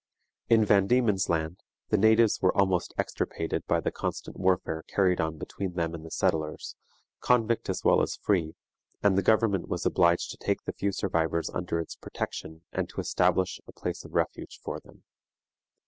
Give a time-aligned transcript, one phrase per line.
[0.49, 5.37] In Van Diemen's Land the natives were almost extirpated by the constant warfare carried on
[5.37, 6.75] between them and the settlers,
[7.19, 8.55] convict as well as free,
[9.03, 12.99] and the government was obliged to take the few survivors under its protection, and to
[12.99, 15.03] establish a place of refuge for them.